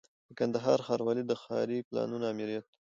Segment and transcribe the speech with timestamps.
[0.27, 2.65] د کندهار ښاروالۍ د ښاري پلانونو آمریت